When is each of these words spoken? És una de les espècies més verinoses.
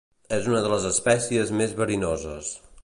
És 0.37 0.47
una 0.53 0.61
de 0.67 0.71
les 0.71 0.87
espècies 0.91 1.53
més 1.61 1.77
verinoses. 1.83 2.55